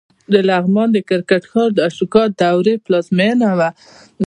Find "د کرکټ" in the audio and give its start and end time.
0.93-1.43